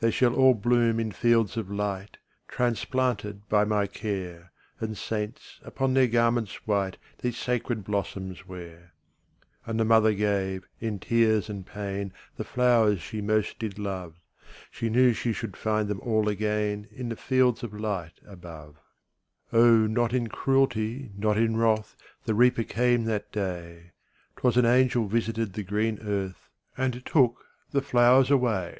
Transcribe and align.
``They 0.00 0.12
shall 0.12 0.32
all 0.36 0.54
bloom 0.54 1.00
in 1.00 1.10
fields 1.10 1.56
of 1.56 1.72
light, 1.72 2.18
Transplanted 2.46 3.48
by 3.48 3.64
my 3.64 3.88
care, 3.88 4.52
And 4.78 4.96
saints, 4.96 5.58
upon 5.64 5.92
their 5.92 6.06
garments 6.06 6.64
white, 6.68 6.98
These 7.20 7.36
sacred 7.36 7.82
blossoms 7.82 8.46
wear.'' 8.46 8.92
And 9.66 9.80
the 9.80 9.84
mother 9.84 10.14
gave, 10.14 10.68
in 10.78 11.00
tears 11.00 11.50
and 11.50 11.66
pain, 11.66 12.12
The 12.36 12.44
flowers 12.44 13.00
she 13.02 13.20
most 13.20 13.58
did 13.58 13.76
love; 13.76 14.14
She 14.70 14.88
knew 14.88 15.12
she 15.12 15.32
should 15.32 15.56
find 15.56 15.88
them 15.88 15.98
all 16.02 16.28
again 16.28 16.86
In 16.92 17.08
the 17.08 17.16
fields 17.16 17.64
of 17.64 17.74
light 17.74 18.20
above. 18.24 18.76
O, 19.52 19.78
not 19.88 20.12
in 20.12 20.28
cruelty, 20.28 21.10
not 21.16 21.36
in 21.36 21.56
wrath, 21.56 21.96
The 22.24 22.34
Reaper 22.36 22.62
came 22.62 23.02
that 23.06 23.32
day; 23.32 23.90
'Twas 24.36 24.56
an 24.56 24.64
angel 24.64 25.08
visited 25.08 25.54
the 25.54 25.64
green 25.64 25.98
earth, 26.02 26.50
And 26.76 27.04
took 27.04 27.44
the 27.72 27.82
flowers 27.82 28.30
away. 28.30 28.78